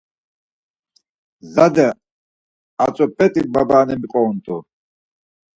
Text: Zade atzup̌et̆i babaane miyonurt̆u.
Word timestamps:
Zade 1.53 1.87
atzup̌et̆i 2.83 3.41
babaane 3.53 3.95
miyonurt̆u. 4.01 4.55